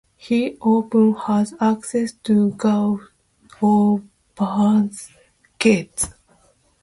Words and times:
He 0.17 0.57
often 0.61 1.13
has 1.13 1.53
access 1.61 2.13
to 2.23 2.49
guns 2.53 3.01
of 3.61 4.01
various 4.35 5.11
kinds. 5.59 6.09